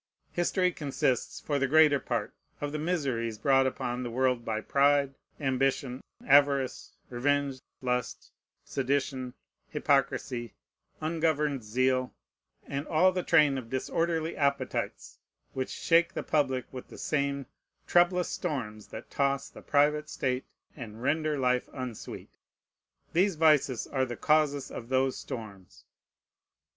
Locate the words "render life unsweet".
21.03-22.31